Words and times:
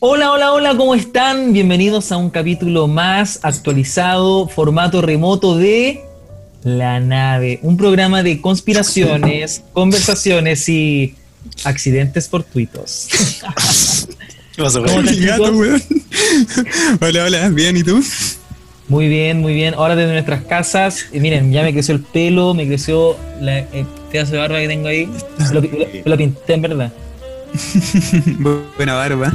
Hola, 0.00 0.30
hola, 0.30 0.52
hola, 0.52 0.76
¿cómo 0.76 0.94
están? 0.94 1.52
Bienvenidos 1.52 2.12
a 2.12 2.18
un 2.18 2.30
capítulo 2.30 2.86
más 2.86 3.40
actualizado, 3.42 4.46
formato 4.46 5.02
remoto 5.02 5.56
de 5.56 6.04
La 6.62 7.00
Nave, 7.00 7.58
un 7.62 7.76
programa 7.76 8.22
de 8.22 8.40
conspiraciones, 8.40 9.64
conversaciones 9.72 10.68
y 10.68 11.16
accidentes 11.64 12.28
fortuitos. 12.28 13.08
¿Qué 14.54 14.62
pasa, 14.62 14.78
¿Cómo 14.78 15.02
güey? 15.52 15.82
Hola, 17.00 17.24
hola, 17.24 17.48
bien, 17.48 17.76
¿y 17.76 17.82
tú? 17.82 18.00
Muy 18.86 19.08
bien, 19.08 19.40
muy 19.40 19.52
bien. 19.52 19.74
Ahora 19.74 19.96
desde 19.96 20.12
nuestras 20.12 20.44
casas, 20.44 21.06
y 21.12 21.18
miren, 21.18 21.50
ya 21.50 21.64
me 21.64 21.72
creció 21.72 21.96
el 21.96 22.02
pelo, 22.02 22.54
me 22.54 22.68
creció 22.68 23.16
la, 23.40 23.58
el 23.58 23.84
pedazo 24.12 24.30
de 24.30 24.38
barba 24.38 24.60
que 24.60 24.68
tengo 24.68 24.86
ahí. 24.86 25.10
Lo 26.04 26.16
pinté 26.16 26.54
en 26.54 26.62
verdad. 26.62 26.92
Buena 28.76 28.94
barba. 28.94 29.32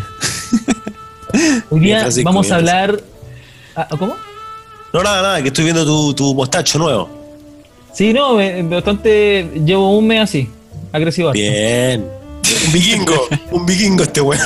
Hoy 1.69 1.79
día 1.79 1.99
Francisco, 2.01 2.29
vamos 2.29 2.51
a 2.51 2.55
hablar. 2.55 2.99
Ah, 3.75 3.87
¿Cómo? 3.89 4.15
No, 4.93 5.03
nada, 5.03 5.21
nada, 5.21 5.41
que 5.41 5.47
estoy 5.47 5.63
viendo 5.63 5.85
tu, 5.85 6.13
tu 6.13 6.35
mostacho 6.35 6.77
nuevo. 6.77 7.09
Sí, 7.93 8.13
no, 8.13 8.35
bastante. 8.69 9.49
Llevo 9.65 9.97
un 9.97 10.07
mes 10.07 10.21
así. 10.21 10.49
Ha 10.91 10.99
crecido 10.99 11.29
bastante. 11.29 11.49
Bien. 11.49 12.05
Un 12.67 12.73
vikingo, 12.73 13.27
un 13.51 13.65
vikingo 13.65 14.03
este 14.03 14.21
weón. 14.21 14.41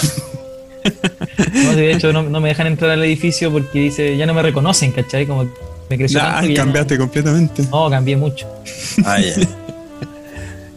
No, 1.53 1.75
de 1.75 1.91
hecho, 1.91 2.13
no, 2.13 2.23
no 2.23 2.39
me 2.39 2.49
dejan 2.49 2.67
entrar 2.67 2.91
al 2.91 3.03
edificio 3.03 3.51
porque 3.51 3.79
dice, 3.79 4.15
ya 4.15 4.25
no 4.25 4.33
me 4.33 4.41
reconocen, 4.41 4.91
¿cachai? 4.91 5.25
Como 5.25 5.49
me 5.89 5.97
creció 5.97 6.19
Nah, 6.19 6.41
tanto 6.41 6.53
cambiaste 6.55 6.97
completamente. 6.97 7.63
No, 7.71 7.89
cambié 7.89 8.15
mucho. 8.15 8.47
Ah. 9.05 9.17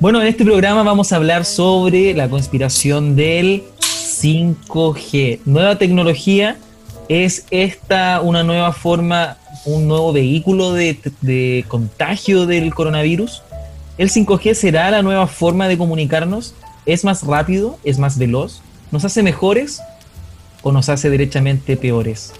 Bueno, 0.00 0.22
en 0.22 0.28
este 0.28 0.46
programa 0.46 0.82
vamos 0.82 1.12
a 1.12 1.16
hablar 1.16 1.44
sobre 1.44 2.14
la 2.14 2.26
conspiración 2.30 3.16
del 3.16 3.64
5G. 4.20 5.40
Nueva 5.44 5.78
tecnología. 5.78 6.58
¿Es 7.08 7.46
esta 7.50 8.20
una 8.20 8.44
nueva 8.44 8.72
forma, 8.72 9.36
un 9.64 9.88
nuevo 9.88 10.12
vehículo 10.12 10.72
de, 10.72 10.98
de 11.22 11.64
contagio 11.66 12.46
del 12.46 12.72
coronavirus? 12.72 13.42
¿El 13.98 14.10
5G 14.10 14.54
será 14.54 14.90
la 14.90 15.02
nueva 15.02 15.26
forma 15.26 15.66
de 15.66 15.76
comunicarnos? 15.76 16.54
¿Es 16.86 17.04
más 17.04 17.24
rápido? 17.24 17.78
¿Es 17.82 17.98
más 17.98 18.16
veloz? 18.16 18.62
¿Nos 18.92 19.04
hace 19.04 19.22
mejores 19.22 19.80
o 20.62 20.70
nos 20.72 20.88
hace 20.88 21.10
derechamente 21.10 21.76
peores? 21.76 22.32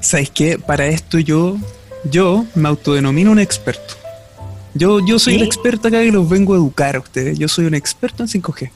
¿Sabes 0.00 0.30
qué? 0.30 0.58
Para 0.58 0.86
esto 0.86 1.18
yo, 1.18 1.56
yo 2.10 2.44
me 2.54 2.68
autodenomino 2.68 3.30
un 3.30 3.38
experto. 3.38 3.94
Yo, 4.74 5.04
yo 5.04 5.18
soy 5.18 5.34
¿Sí? 5.34 5.40
el 5.40 5.46
experto 5.46 5.88
acá 5.88 6.02
y 6.02 6.10
los 6.10 6.28
vengo 6.28 6.54
a 6.54 6.56
educar 6.56 6.96
a 6.96 7.00
ustedes. 7.00 7.38
Yo 7.38 7.48
soy 7.48 7.66
un 7.66 7.74
experto 7.74 8.22
en 8.22 8.28
5G. 8.28 8.70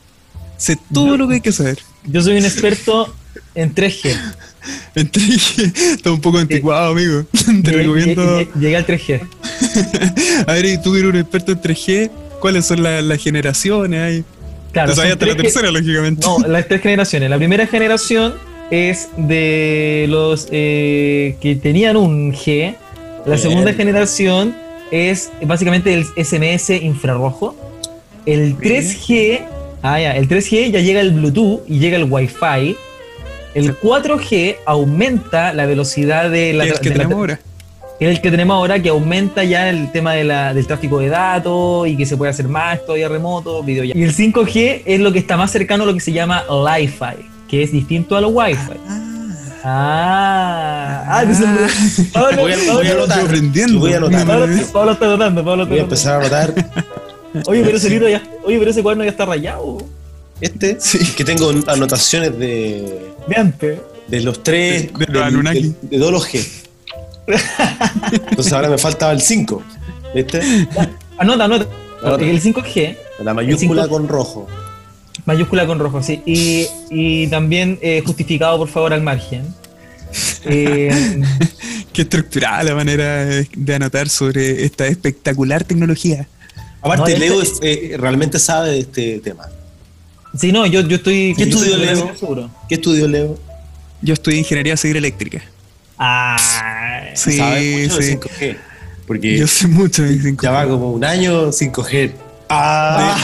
Sé 0.63 0.79
todo 0.95 1.17
lo 1.17 1.27
que 1.27 1.35
hay 1.35 1.41
que 1.41 1.51
saber. 1.51 1.79
Yo 2.05 2.23
soy 2.23 2.37
un 2.37 2.45
experto 2.45 3.13
en 3.57 3.75
3G. 3.75 4.15
En 4.95 5.11
3G 5.11 5.73
está 5.97 6.13
un 6.13 6.21
poco 6.21 6.39
anticuado, 6.39 6.93
amigo. 6.93 7.25
Te 7.33 7.41
Llegué- 7.53 7.77
recomiendo. 7.79 8.39
llegué- 8.39 8.51
Llegué 8.61 8.77
al 8.77 8.87
3G. 8.87 9.21
A 10.47 10.53
ver, 10.53 10.65
y 10.67 10.79
tú 10.81 10.95
eres 10.95 11.11
un 11.11 11.17
experto 11.17 11.51
en 11.51 11.61
3G, 11.61 12.11
¿cuáles 12.41 12.65
son 12.67 12.81
la- 12.81 13.03
las 13.03 13.21
generaciones? 13.21 14.01
Ahí? 14.01 14.25
Claro, 14.71 14.95
Te 14.95 15.01
hasta 15.03 15.27
la 15.27 15.33
3G. 15.35 15.37
tercera, 15.43 15.71
lógicamente. 15.73 16.25
No, 16.25 16.39
las 16.47 16.69
tres 16.69 16.81
generaciones. 16.81 17.29
La 17.29 17.39
primera 17.39 17.67
generación 17.67 18.35
es 18.71 19.09
de 19.17 20.07
los 20.09 20.47
eh, 20.53 21.37
que 21.41 21.57
tenían 21.57 21.97
un 21.97 22.33
G. 22.33 22.77
La 23.27 23.35
Bien. 23.35 23.39
segunda 23.39 23.73
generación 23.73 24.55
es 24.93 25.31
básicamente 25.45 25.93
el 25.93 26.05
SMS 26.25 26.71
infrarrojo. 26.71 27.57
El 28.27 28.55
Bien. 28.55 28.85
3G, 28.85 29.41
ah, 29.83 30.01
ya, 30.01 30.17
el 30.17 30.29
3G 30.29 30.71
ya 30.71 30.81
llega 30.81 31.01
el 31.01 31.11
Bluetooth 31.13 31.61
y 31.69 31.79
llega 31.79 31.97
el 31.97 32.05
Wi-Fi. 32.11 32.77
El 33.55 33.77
4G 33.79 34.57
aumenta 34.65 35.53
la 35.53 35.67
velocidad 35.67 36.31
de 36.31 36.53
la, 36.55 36.65
¿Qué 36.65 36.71
es 36.71 36.77
el 36.77 36.81
que 36.83 36.89
de 36.91 36.95
la- 36.97 37.03
tenemos 37.05 37.19
ahora? 37.21 37.41
es 38.01 38.09
el 38.09 38.21
que 38.21 38.31
tenemos 38.31 38.55
ahora 38.55 38.83
que 38.83 38.89
aumenta 38.89 39.45
ya 39.45 39.69
el 39.69 39.93
tema 39.93 40.15
de 40.15 40.25
la- 40.25 40.55
del 40.55 40.67
tráfico 40.67 40.98
de 40.98 41.09
datos 41.09 41.87
y 41.87 41.97
que 41.97 42.07
se 42.07 42.17
puede 42.17 42.31
hacer 42.31 42.48
más 42.48 42.81
todavía 42.85 43.09
remoto, 43.09 43.63
video 43.63 43.85
Y 43.85 43.91
el 44.03 44.13
5G 44.15 44.83
es 44.87 45.01
lo 45.01 45.13
que 45.13 45.19
está 45.21 45.37
más 45.37 45.51
cercano 45.53 45.85
a 45.85 45.87
lo 45.87 45.95
que 45.95 46.01
se 46.01 46.13
llama 46.13 46.42
Li-Fi, 46.48 47.29
que 47.48 47.63
es 47.63 47.71
distinto 47.73 48.17
a 48.17 48.21
lo 48.23 48.29
Wi-Fi. 48.31 48.73
Ah, 49.65 51.05
ah, 51.09 51.23
entonces, 51.23 52.09
Pablo, 52.13 52.42
Voy 52.42 52.53
a, 52.53 52.57
voy 52.57 52.65
a 52.65 52.67
Pablo- 52.73 53.05
anotar. 53.05 53.27
Voy 53.79 53.92
a 53.92 53.97
anotar. 53.98 54.27
Pablo, 54.27 54.47
Pablo 54.73 54.92
está 54.92 55.07
notando, 55.07 55.45
Pablo 55.45 55.67
Voy 55.67 55.79
a 55.79 55.83
está 55.83 55.85
empezar 55.85 56.15
a 56.15 56.17
anotar 56.19 56.55
Oye, 57.47 57.63
pero 57.65 57.77
ese 57.77 57.89
libro 57.91 58.09
ya, 58.09 58.23
oye, 58.45 58.59
pero 58.59 58.70
ese 58.70 58.83
cuaderno 58.83 59.05
ya 59.05 59.11
está 59.11 59.25
rayado. 59.25 59.79
este, 60.41 60.77
Sí. 60.81 60.98
que 61.17 61.25
tengo 61.25 61.51
anotaciones 61.69 62.37
de, 62.39 63.11
De 63.29 63.37
antes. 63.37 63.79
de 64.09 64.20
los 64.20 64.43
tres, 64.43 64.93
De- 64.93 64.98
de 64.98 65.07
los 65.07 65.13
del- 65.15 65.23
Anunnaki. 65.23 65.63
de, 65.63 65.75
de 65.91 65.98
todos 65.98 66.13
los 66.13 66.27
G. 66.29 66.45
Entonces 68.31 68.53
ahora 68.53 68.69
me 68.69 68.79
faltaba 68.79 69.13
el 69.13 69.21
5. 69.21 69.63
¿Viste? 70.15 70.41
Anota, 71.19 71.45
anota. 71.45 71.67
Anota. 72.03 72.25
El 72.25 72.41
5G, 72.41 72.97
La 73.25 73.33
mayúscula 73.35 73.87
con 73.89 74.09
rojo. 74.09 74.48
mayúscula 75.25 75.67
con 75.67 75.79
rojo, 75.79 76.03
sí. 76.03 76.21
Y, 76.27 76.67
y 76.91 77.29
también 77.29 77.79
eh, 77.81 78.03
justificado, 78.05 78.59
por 78.59 78.69
favor, 78.69 78.92
al 78.92 79.03
margen. 79.03 79.47
Eh, 80.45 81.23
Qué 81.92 82.03
estructurada 82.03 82.63
la 82.65 82.75
manera 82.75 83.27
de 83.27 83.75
anotar 83.75 84.09
sobre 84.09 84.65
esta 84.65 84.87
espectacular 84.87 85.63
tecnología. 85.65 86.27
Aparte, 86.83 87.13
No, 87.13 87.19
Leo 87.19 87.41
este- 87.43 87.95
eh, 87.95 87.97
realmente 87.97 88.39
sabe 88.39 88.70
de 88.73 88.79
este 88.81 89.19
tema. 89.20 89.45
Sí, 90.39 90.51
no, 90.53 90.67
yo, 90.67 90.81
yo 90.81 90.97
estoy. 90.97 91.35
¿Qué 91.37 91.45
estudió 91.45 91.77
Leo? 91.77 92.15
seguro. 92.17 92.51
¿Qué 92.69 92.75
estudió 92.77 93.07
Leo? 93.07 93.39
Yo 94.01 94.15
estudié 94.15 94.39
ingeniería 94.39 94.77
civil 94.77 94.97
eléctrica. 94.97 95.42
Ah, 95.98 96.37
Sí, 97.15 97.37
¿Sabe 97.37 97.83
mucho 97.89 97.97
de 97.98 98.03
sí. 98.03 98.13
5G? 98.17 98.57
Porque 99.07 99.39
Yo 99.39 99.47
sé 99.47 99.69
mucho 99.69 100.03
de 100.03 100.19
5G. 100.19 100.42
ya 100.42 100.51
va 100.51 100.67
como 100.67 100.91
un 100.92 101.05
año 101.05 101.53
5G. 101.53 102.13
Ah, 102.48 103.17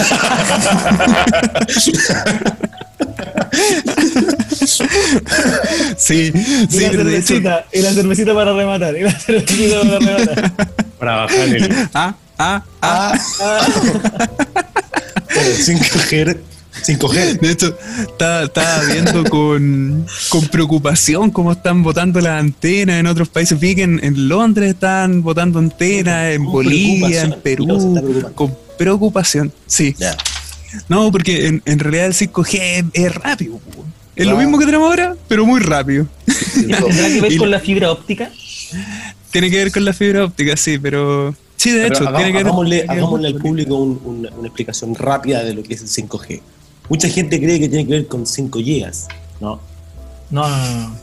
Sí, 5.96 6.32
y 6.34 6.66
sí, 6.70 6.80
la 6.80 6.90
pero 6.90 7.04
de 7.04 7.16
hecho. 7.18 7.26
cervecita, 7.28 7.64
y 7.72 7.82
la 7.82 7.92
cervecita 7.92 8.34
para 8.34 8.52
rematar, 8.54 8.96
y 8.96 9.02
la 9.02 9.12
cervecita 9.18 9.80
para 9.82 9.98
rematar. 9.98 10.52
para 10.98 11.16
bajar 11.16 11.48
el. 11.48 11.88
Ah, 11.94 12.14
ah, 12.38 12.64
ah. 12.82 13.18
Ah, 13.40 13.66
bueno, 15.34 15.50
5G. 15.50 16.38
5G. 16.82 17.40
De 17.40 17.50
hecho, 17.50 17.76
estaba, 18.00 18.44
estaba 18.44 18.84
viendo 18.84 19.24
con, 19.24 20.06
con 20.28 20.46
preocupación 20.48 21.30
cómo 21.30 21.52
están 21.52 21.82
votando 21.82 22.20
las 22.20 22.40
antenas 22.40 23.00
en 23.00 23.06
otros 23.06 23.28
países. 23.28 23.58
Vi 23.58 23.74
que 23.74 23.82
en, 23.82 24.02
en 24.02 24.28
Londres 24.28 24.70
están 24.74 25.22
votando 25.22 25.58
antenas, 25.58 26.34
en 26.34 26.44
Con 26.44 26.52
Bolivia, 26.52 27.22
en 27.22 27.40
Perú. 27.40 28.32
Con 28.34 28.56
preocupación, 28.78 29.52
sí. 29.66 29.94
No, 30.88 31.10
porque 31.10 31.46
en, 31.46 31.62
en 31.64 31.78
realidad 31.78 32.06
el 32.06 32.14
5G 32.14 32.58
es, 32.60 32.84
es 32.92 33.14
rápido. 33.14 33.60
Es 34.16 34.26
lo 34.26 34.36
mismo 34.36 34.58
que 34.58 34.66
tenemos 34.66 34.88
ahora, 34.90 35.16
pero 35.28 35.46
muy 35.46 35.60
rápido. 35.60 36.06
¿Tendrá 36.54 37.08
que 37.08 37.20
ver 37.20 37.36
con 37.38 37.50
la 37.50 37.60
fibra 37.60 37.92
óptica? 37.92 38.30
Tiene 39.30 39.50
que 39.50 39.58
ver 39.58 39.70
con 39.70 39.84
la 39.84 39.92
fibra 39.92 40.24
óptica, 40.24 40.56
sí, 40.56 40.78
pero. 40.78 41.36
Sí, 41.58 41.70
de 41.72 41.82
Pero 41.82 41.94
hecho, 41.94 42.02
hagamos- 42.08 42.16
tiene 42.18 42.32
que 42.32 42.36
ver. 42.38 42.46
hagámosle, 42.46 42.76
ver 42.80 42.90
hagámosle 42.90 43.28
al 43.28 43.34
público 43.34 43.74
un- 43.76 44.00
una, 44.04 44.30
una 44.30 44.46
explicación 44.48 44.94
rápida 44.94 45.44
de 45.44 45.52
lo 45.54 45.62
que 45.62 45.74
es 45.74 45.82
el 45.82 45.88
5G. 45.88 46.40
Mucha 46.88 47.08
gente 47.10 47.38
cree 47.38 47.60
que 47.60 47.68
tiene 47.68 47.84
que 47.86 47.90
ver 47.92 48.06
con 48.06 48.24
5 48.26 48.60
gigas. 48.60 49.06
No. 49.40 49.60
No, 50.30 50.48
no, 50.48 50.80
no. 50.80 50.96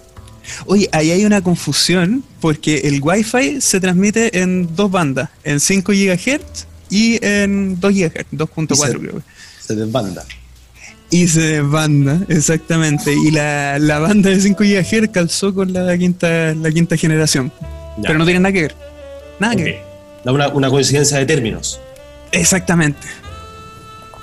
Oye, 0.68 0.88
ahí 0.92 1.12
hay 1.12 1.26
una 1.26 1.42
confusión 1.42 2.24
porque 2.40 2.78
el 2.86 3.02
Wi-Fi 3.02 3.60
se 3.62 3.80
transmite 3.80 4.40
en 4.40 4.76
dos 4.76 4.90
bandas, 4.92 5.30
en 5.44 5.60
5 5.60 5.92
GHz 5.92 6.68
y 6.90 7.18
en 7.26 7.80
2 7.80 7.94
GHz, 7.94 8.26
2.4 8.32 8.76
Y 8.88 8.92
se- 8.92 8.98
creo. 9.00 9.22
Se 9.60 9.76
desbanda. 9.76 10.24
Y 11.10 11.28
se 11.28 11.42
desbanda, 11.42 12.22
exactamente. 12.30 13.14
Y 13.14 13.32
la, 13.32 13.78
la 13.80 14.00
banda 14.00 14.30
de 14.30 14.40
5 14.40 14.64
GHz 14.64 15.10
calzó 15.12 15.54
con 15.54 15.74
la 15.74 15.98
quinta, 15.98 16.54
la 16.56 16.72
quinta 16.72 16.96
generación. 16.96 17.52
Ya. 17.98 18.04
Pero 18.08 18.20
no 18.20 18.26
tiene 18.26 18.40
nada 18.40 18.54
que 18.54 18.62
ver. 18.64 18.76
Nada 19.40 19.56
que 19.56 19.64
ver. 19.64 19.95
Da 20.26 20.32
una, 20.34 20.50
una 20.50 20.70
coincidencia 20.70 21.18
de 21.18 21.26
términos. 21.26 21.80
Exactamente. 22.32 23.08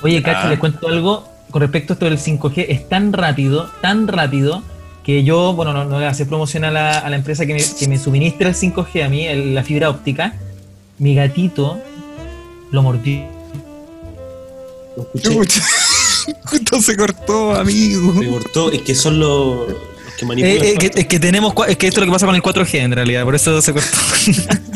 Oye, 0.03 0.21
Cacho, 0.23 0.41
Ah. 0.47 0.51
les 0.51 0.59
cuento 0.59 0.89
algo 0.89 1.29
con 1.51 1.63
respecto 1.63 1.93
a 1.93 1.95
esto 1.95 2.05
del 2.07 2.19
5G. 2.19 2.67
Es 2.69 2.89
tan 2.89 3.13
rápido, 3.13 3.71
tan 3.81 4.09
rápido, 4.09 4.63
que 5.05 5.23
yo, 5.25 5.53
bueno, 5.55 5.73
no, 5.73 5.85
no 5.85 6.01
le 6.01 6.07
hace 6.07 6.27
promoción 6.27 6.65
a 6.65 6.71
la, 6.71 6.99
a 6.99 7.09
la 7.09 7.17
empresa 7.17 7.47
que 7.47 7.55
me, 7.55 7.63
que 7.79 7.89
me 7.89 7.99
suministra 7.99 8.49
el 8.49 8.55
5G 8.55 9.05
a 9.05 9.09
mí, 9.09 9.27
el- 9.27 9.55
la 9.55 9.63
fibra 9.63 9.89
óptica. 9.91 10.35
Mi 10.99 11.15
gatito 11.15 11.79
lo 12.71 12.83
mordió. 12.83 13.25
Lo 14.97 15.09
escuché. 15.15 15.61
Justo 16.47 16.81
se 16.83 16.97
cortó, 16.97 17.55
amigo. 17.55 18.13
Se 18.21 18.29
cortó. 18.29 18.71
Es 18.73 18.83
que 18.83 18.95
son 18.95 19.19
los, 19.19 19.69
los 19.69 20.15
que 20.19 20.27
manipulan. 20.27 20.57
Eh, 20.65 20.71
eh, 20.73 20.79
que, 20.79 21.01
es 21.01 21.07
que 21.07 21.19
tenemos, 21.21 21.53
es 21.69 21.77
que 21.77 21.89
esto 21.89 22.01
es 22.01 22.07
lo 22.07 22.13
que 22.13 22.15
pasa 22.17 22.27
con 22.27 22.35
el 22.35 22.43
4G 22.43 22.75
en 22.79 22.93
realidad, 22.93 23.25
por 23.25 23.35
eso 23.35 23.61
se 23.63 23.73
cortó. 23.73 23.89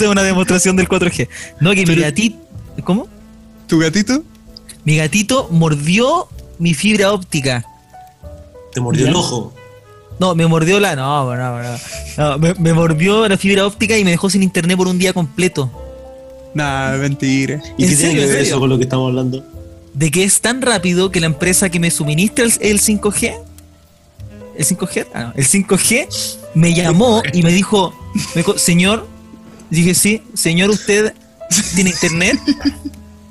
Esto 0.00 0.08
es 0.08 0.12
una 0.12 0.22
demostración 0.22 0.76
del 0.76 0.88
4G. 0.88 1.28
No, 1.60 1.72
que 1.72 1.84
mi 1.84 1.94
gatito. 1.94 2.38
¿Cómo? 2.84 3.06
¿Tu 3.66 3.78
gatito? 3.78 4.24
Mi 4.86 4.96
gatito 4.96 5.48
mordió 5.50 6.26
mi 6.58 6.72
fibra 6.72 7.12
óptica. 7.12 7.66
Te 8.72 8.80
mordió 8.80 9.08
el 9.08 9.14
ojo. 9.14 9.52
No, 10.18 10.34
me 10.34 10.46
mordió 10.46 10.80
la. 10.80 10.96
No, 10.96 11.36
no, 11.36 11.62
no. 11.62 11.78
no, 12.16 12.38
me, 12.38 12.54
me 12.54 12.72
mordió 12.72 13.28
la 13.28 13.36
fibra 13.36 13.66
óptica 13.66 13.98
y 13.98 14.04
me 14.04 14.12
dejó 14.12 14.30
sin 14.30 14.42
internet 14.42 14.78
por 14.78 14.88
un 14.88 14.98
día 14.98 15.12
completo. 15.12 15.70
Nah, 16.54 16.96
mentira. 16.96 17.60
¿Y 17.76 17.84
¿En 17.84 17.90
qué 17.90 17.96
tiene 17.96 17.96
serio, 17.96 18.14
que 18.14 18.22
en 18.22 18.28
ver 18.28 18.36
serio? 18.38 18.52
eso 18.52 18.58
con 18.58 18.70
lo 18.70 18.78
que 18.78 18.84
estamos 18.84 19.06
hablando? 19.06 19.44
De 19.92 20.10
que 20.10 20.24
es 20.24 20.40
tan 20.40 20.62
rápido 20.62 21.10
que 21.10 21.20
la 21.20 21.26
empresa 21.26 21.68
que 21.68 21.78
me 21.78 21.90
suministra 21.90 22.46
el, 22.46 22.52
el 22.62 22.80
5G. 22.80 23.34
¿El 24.56 24.64
5G? 24.64 25.08
Ah, 25.12 25.24
no. 25.24 25.32
El 25.36 25.46
5G 25.46 26.08
me 26.54 26.72
llamó 26.72 27.22
y 27.34 27.42
me 27.42 27.52
dijo, 27.52 27.94
me 28.34 28.40
dijo, 28.40 28.56
señor, 28.56 29.06
dije, 29.70 29.94
sí, 29.94 30.22
señor, 30.34 30.70
¿usted 30.70 31.14
tiene 31.74 31.90
internet? 31.90 32.38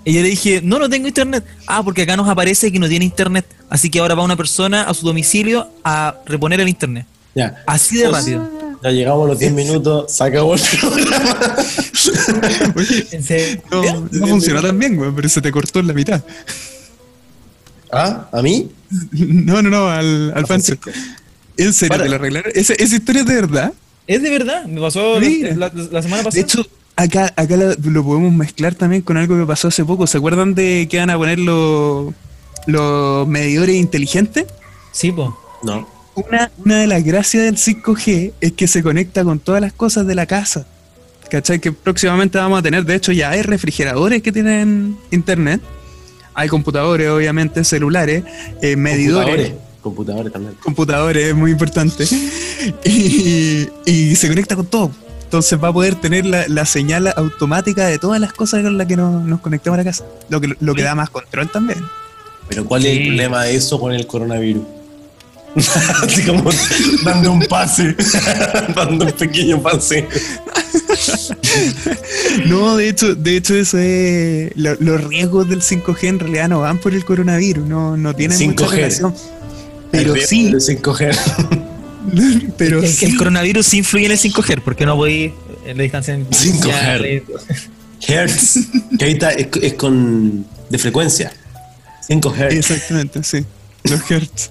Y 0.06 0.13
yo 0.13 0.21
le 0.24 0.30
dije, 0.30 0.62
no, 0.63 0.80
no 0.80 0.89
tengo 0.89 1.07
internet. 1.07 1.44
Ah, 1.68 1.83
porque 1.83 2.01
acá 2.03 2.15
nos 2.18 2.27
aparece 2.27 2.71
que 2.71 2.80
no 2.80 2.88
tiene 2.88 3.06
internet. 3.06 3.45
Así 3.69 3.91
que 3.91 4.00
ahora 4.00 4.15
va 4.15 4.24
una 4.24 4.36
persona 4.38 4.83
a 4.83 4.94
su 4.95 5.06
domicilio 5.06 5.69
a 5.83 6.15
reponer 6.25 6.59
el 6.62 6.69
internet. 6.69 7.06
Ya. 7.36 7.62
Así 7.68 7.97
de 7.97 8.09
Pues, 8.09 8.24
rápido. 8.24 8.50
Ya 8.81 8.89
llegamos 8.91 9.25
a 9.25 9.27
los 9.30 9.39
10 9.39 9.51
minutos, 9.53 10.12
se 10.12 10.24
acabó 10.24 10.56
el 10.56 10.62
programa. 10.80 11.38
¿En 13.12 13.24
serio? 13.24 13.62
No, 13.69 14.07
no 14.12 14.27
funcionó 14.27 14.62
tan 14.63 14.80
bien, 14.80 14.95
güey, 14.95 15.12
pero 15.15 15.30
se 15.30 15.42
te 15.42 15.51
cortó 15.51 15.80
en 15.80 15.88
la 15.88 15.94
mitad. 15.94 16.24
¿Ah? 17.92 18.30
¿A 18.31 18.42
mí? 18.42 18.71
No, 19.12 19.62
no, 19.62 19.69
no, 19.69 19.89
al, 19.89 20.33
al. 20.35 20.47
Francisco. 20.47 20.89
¿En 21.57 21.74
serio 21.74 21.89
Para. 21.89 22.03
te 22.06 22.09
lo 22.09 22.15
arreglaron? 22.15 22.51
¿Esa, 22.56 22.74
esa 22.74 22.95
historia 22.95 23.21
es 23.21 23.27
de 23.27 23.35
verdad? 23.35 23.74
Es 24.09 24.23
de 24.23 24.31
verdad, 24.31 24.65
me 24.65 24.81
pasó 24.81 25.19
la, 25.19 25.69
semana 26.01 26.23
pasada. 26.23 26.31
De 26.31 26.39
hecho, 26.39 26.65
acá, 26.95 27.31
acá 27.35 27.56
lo 27.56 28.03
podemos 28.03 28.33
mezclar 28.33 28.73
también 28.73 29.03
con 29.03 29.17
algo 29.17 29.38
que 29.38 29.45
pasó 29.45 29.67
hace 29.67 29.85
poco. 29.85 30.07
¿Se 30.07 30.17
acuerdan 30.17 30.56
de 30.56 30.88
que 30.89 30.97
van 30.97 31.11
a 31.11 31.15
poner 31.15 31.38
los, 31.38 32.11
los 32.65 33.27
medidores 33.27 33.75
inteligentes? 33.75 34.47
sí, 34.91 35.11
po. 35.11 35.39
No. 35.61 35.88
Una, 36.15 36.50
una 36.65 36.79
de 36.79 36.88
las 36.88 37.03
gracias 37.03 37.44
del 37.44 37.57
5G 37.57 38.33
es 38.41 38.51
que 38.53 38.67
se 38.67 38.81
conecta 38.81 39.23
con 39.23 39.38
todas 39.38 39.61
las 39.61 39.73
cosas 39.73 40.07
de 40.07 40.15
la 40.15 40.25
casa. 40.25 40.65
¿Cachai? 41.29 41.59
Que 41.59 41.71
próximamente 41.71 42.39
vamos 42.39 42.57
a 42.57 42.63
tener, 42.63 42.85
de 42.85 42.95
hecho 42.95 43.11
ya 43.11 43.29
hay 43.29 43.44
refrigeradores 43.44 44.23
que 44.23 44.31
tienen 44.31 44.97
internet, 45.11 45.61
hay 46.33 46.50
computadores, 46.50 47.09
obviamente, 47.09 47.63
celulares, 47.63 48.23
eh, 48.63 48.75
medidores, 48.75 49.50
Computadores. 49.51 49.69
Computadores 49.81 50.31
también. 50.34 50.56
computadores, 50.62 51.28
es 51.30 51.36
muy 51.36 51.52
importante, 51.52 52.06
y, 52.84 53.68
y 53.86 54.16
se 54.16 54.28
conecta 54.28 54.56
con 54.56 54.66
todo. 54.66 54.92
Entonces 55.24 55.60
va 55.64 55.68
a 55.68 55.74
poder 55.74 55.94
tener 55.96 56.26
la, 56.26 56.48
la 56.48 56.66
señal 56.66 57.08
automática 57.16 57.86
de 57.86 58.00
todas 58.00 58.20
las 58.20 58.34
cosas 58.34 58.64
con 58.64 58.78
las 58.78 58.88
que 58.88 58.98
nos, 58.98 59.24
nos 59.24 59.40
conectamos 59.42 59.76
a 59.76 59.84
la 59.84 59.84
casa, 59.90 60.04
lo 60.30 60.42
que, 60.42 60.56
lo 60.60 60.74
que 60.76 60.81
da 60.84 60.96
más 60.96 61.10
control 61.12 61.50
también. 61.52 61.80
Pero 62.48 62.66
¿cuál 62.66 62.86
es 62.86 62.98
el 62.98 63.08
problema 63.08 63.44
de 63.44 63.56
eso 63.56 63.80
con 63.80 63.94
el 63.94 64.08
coronavirus? 64.08 64.64
Así 66.04 66.24
como 66.24 66.50
dando 67.04 67.31
un 67.31 67.42
pase, 67.42 67.96
dando 68.76 69.06
un 69.06 69.12
pequeño 69.12 69.62
pase. 69.62 70.08
No, 72.48 72.78
de 72.78 72.90
hecho, 72.90 73.16
de 73.16 73.38
hecho 73.38 73.56
eso 73.56 73.78
es 73.78 74.52
lo- 74.56 74.76
los 74.80 75.04
riesgos 75.06 75.50
del 75.50 75.62
5G 75.62 76.04
en 76.08 76.20
realidad 76.20 76.50
no 76.50 76.62
van 76.62 76.78
por 76.80 76.94
el 76.94 77.04
coronavirus, 77.06 77.66
no, 77.68 77.98
no 77.98 78.16
tienen 78.16 78.38
mucha 78.50 78.66
5G. 78.66 78.70
relación. 78.72 79.14
Pero 79.91 80.13
El 80.15 80.21
sí, 80.21 80.51
de 80.51 80.57
5G. 80.57 81.18
pero 82.57 82.80
el, 82.80 82.88
sí. 82.88 83.06
el 83.06 83.18
coronavirus 83.18 83.65
sí 83.65 83.77
influye 83.80 84.06
en 84.06 84.12
el 84.12 84.18
5G, 84.19 84.62
porque 84.63 84.86
no 84.86 84.95
voy 84.95 85.33
en 85.65 85.77
la 85.77 85.83
distancia. 85.83 86.18
5G. 86.18 87.24
Hertz. 88.07 88.57
Que 88.97 89.06
ahorita 89.06 89.31
es, 89.31 89.47
es 89.62 89.74
con. 89.74 90.45
de 90.69 90.77
frecuencia. 90.77 91.31
5 92.07 92.33
Hertz. 92.38 92.56
Exactamente, 92.56 93.24
sí. 93.24 93.45
Los 93.83 94.01
hertz. 94.12 94.50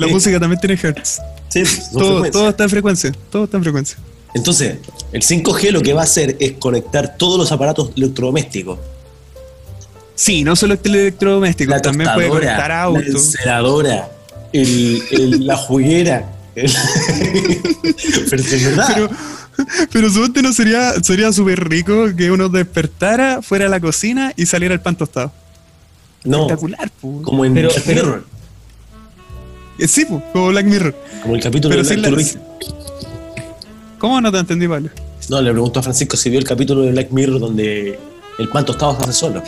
La 0.00 0.06
Sí. 0.08 0.12
música 0.12 0.40
también 0.40 0.60
tiene 0.60 0.78
hertz. 0.82 1.20
Sí, 1.48 1.64
son 1.64 1.92
Todo, 1.92 2.30
todo 2.30 2.48
está 2.48 2.64
en 2.64 2.70
frecuencia, 2.70 3.12
todo 3.30 3.44
está 3.44 3.56
en 3.58 3.62
frecuencia. 3.62 3.96
Entonces, 4.34 4.76
el 5.12 5.22
5G 5.22 5.70
lo 5.70 5.80
que 5.82 5.92
va 5.92 6.00
a 6.00 6.04
hacer 6.04 6.36
es 6.40 6.52
conectar 6.58 7.16
todos 7.16 7.38
los 7.38 7.52
aparatos 7.52 7.90
electrodomésticos. 7.96 8.78
Sí, 10.14 10.42
no 10.44 10.56
solo 10.56 10.74
el 10.82 10.94
electrodoméstico, 10.94 11.70
La 11.70 11.80
también 11.80 12.10
puede 12.14 12.28
conectar 12.28 12.68
la 12.70 12.82
autos. 12.82 13.06
enceradora, 13.14 14.10
el, 14.62 15.02
el- 15.10 15.46
la 15.46 15.56
juguera. 15.56 16.30
el- 16.54 16.72
Pero 18.30 18.42
es 18.42 18.64
verdad. 18.64 18.86
Pero, 18.94 19.10
pero 19.92 20.10
suponte 20.10 20.42
no 20.42 20.52
sería 20.52 20.92
sería 21.02 21.32
súper 21.32 21.66
rico 21.68 22.06
que 22.16 22.30
uno 22.30 22.48
despertara, 22.48 23.40
fuera 23.42 23.66
a 23.66 23.68
la 23.68 23.80
cocina 23.80 24.32
y 24.36 24.46
saliera 24.46 24.74
el 24.74 24.80
pan 24.80 24.96
tostado. 24.96 25.32
no, 26.24 26.42
Espectacular, 26.42 26.90
po. 27.00 27.22
como 27.22 27.44
en 27.44 27.54
Pero- 27.54 27.70
Black 27.70 27.86
Mirror, 27.86 28.24
Eh, 29.78 29.88
Sí, 29.88 30.04
po, 30.06 30.22
como 30.32 30.48
Black 30.48 30.66
Mirror. 30.66 30.94
como 31.22 31.34
el 31.36 31.42
capítulo 31.42 31.74
Pero 31.74 31.88
de 31.88 31.96
Black 31.96 32.10
la- 32.10 32.16
Mirror. 32.16 32.42
¿Cómo 33.98 34.20
no 34.20 34.30
te 34.30 34.38
entendí, 34.38 34.68
Pablo? 34.68 34.90
No, 35.30 35.40
le 35.40 35.50
preguntó 35.52 35.80
a 35.80 35.82
Francisco 35.82 36.16
si 36.16 36.28
vio 36.30 36.38
el 36.38 36.44
capítulo 36.44 36.82
de 36.82 36.90
Black 36.92 37.10
Mirror 37.10 37.40
donde 37.40 37.98
el 38.38 38.48
pan 38.50 38.64
tostado 38.64 38.96
se 38.98 39.02
hace 39.04 39.12
solo. 39.12 39.42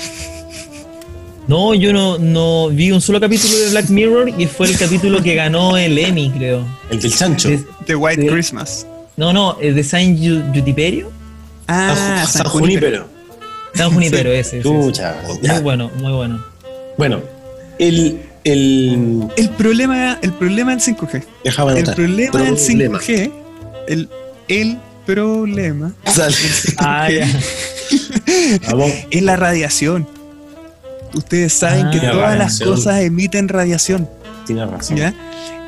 No, 1.49 1.75
yo 1.75 1.93
no, 1.95 2.19
no 2.19 2.69
vi 2.69 2.93
un 2.93 3.01
solo 3.01 3.19
capítulo 3.21 3.57
de 3.59 3.71
Black 3.71 3.89
Mirror 3.89 4.29
y 4.39 4.47
fue 4.47 4.69
el 4.69 4.77
capítulo 4.79 5.23
que 5.23 5.35
ganó 5.35 5.77
el 5.79 5.99
Emmy, 5.99 6.31
creo. 6.31 6.63
El 6.91 7.01
del 7.01 7.13
chancho. 7.15 7.49
Es- 7.49 7.63
The 7.87 7.95
White. 7.97 8.27
Christmas. 8.27 8.87
no, 9.17 9.33
no, 9.33 9.57
el 9.61 9.75
de 9.75 9.83
San 9.83 10.17
Ju- 10.19 10.53
Jutiperio. 10.55 11.11
Ah, 11.67 11.95
San, 11.97 12.27
San 12.45 12.47
Junípero. 12.53 13.07
San 13.75 13.91
Junipero, 13.93 14.31
ese. 14.31 14.59
ese, 14.59 14.69
ese. 14.89 14.93
Ya. 15.43 15.55
Muy 15.55 15.63
bueno, 15.63 15.91
muy 15.97 16.13
bueno. 16.13 16.45
Bueno, 16.99 17.21
el. 17.79 18.21
el 18.45 19.27
El 19.37 19.49
problema, 19.51 20.19
el 20.23 20.33
problema 20.35 20.73
del 20.77 20.81
5G. 20.81 21.25
déjame 21.45 21.73
El 21.73 21.77
anotar. 21.79 21.95
problema 21.97 22.39
del 22.43 22.55
Problema. 22.57 22.99
5G, 22.99 23.33
el, 23.89 24.09
el 24.49 24.79
problema 25.07 25.93
Sale. 26.05 26.35
Ah, 26.79 27.09
ya. 27.11 27.27
Vamos. 28.69 28.91
es 29.11 29.23
la 29.23 29.37
radiación. 29.37 30.07
Ustedes 31.15 31.53
saben 31.53 31.87
Ah, 31.87 31.91
que 31.91 32.01
todas 32.01 32.39
las 32.39 32.59
cosas 32.61 33.01
emiten 33.01 33.49
radiación, 33.49 34.09
Tiene 34.47 34.67
razón. 34.67 34.97
¿ya? 34.97 35.15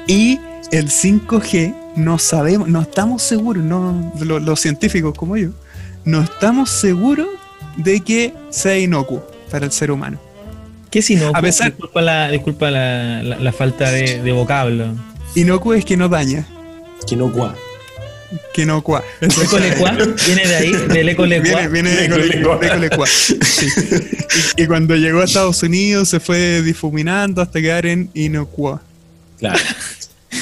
Y 0.07 0.39
el 0.73 0.89
5G 0.91 1.75
no 1.97 2.19
sabemos, 2.19 2.69
no 2.69 2.81
estamos 2.83 3.23
seguros, 3.23 3.63
no, 3.65 4.13
lo- 4.21 4.39
los 4.41 4.61
científicos 4.61 5.15
como 5.17 5.37
yo, 5.37 5.51
no 6.05 6.23
estamos 6.23 6.71
seguros 6.71 7.29
de 7.77 8.01
que 8.01 8.35
sea 8.51 8.79
inocuo 8.79 9.27
para 9.51 9.65
el 9.67 9.73
ser 9.73 9.91
humano. 9.91 10.19
¿Qué 10.91 11.03
si 11.03 11.17
no? 11.17 11.31
A 11.35 11.41
pesar- 11.41 11.71
Disculpa 11.71 12.01
la, 12.01 12.29
disculpa 12.31 12.71
la, 12.71 13.23
la- 13.23 13.37
la 13.39 13.53
falta 13.53 13.91
de, 13.91 14.23
de 14.23 14.33
vocablo. 14.33 14.87
Inocuo 15.37 15.75
es 15.75 15.85
que 15.85 15.97
no 15.97 16.09
daña, 16.09 16.45
Que 17.07 17.17
no 17.17 17.31
cua. 17.33 17.55
Que 18.55 18.67
no. 18.67 18.79
¿Ecolecua? 18.79 19.93
¿Viene 20.27 20.47
de 20.47 20.57
ahí? 20.57 20.73
¿Del 20.73 21.09
Ecolecua? 21.09 21.67
Viene, 21.67 21.69
viene 21.69 21.91
de 21.91 22.05
Ecolecua. 22.07 23.07
Sí. 23.07 23.67
Y, 24.57 24.63
y 24.63 24.67
cuando 24.67 24.95
llegó 24.97 25.21
a 25.21 25.25
Estados 25.25 25.63
Unidos 25.63 26.09
se 26.09 26.21
fue 26.21 26.63
difuminando 26.63 27.43
hasta 27.43 27.61
quedar 27.61 27.87
en 27.87 28.11
inocua. 28.15 28.83
Claro. 29.39 29.59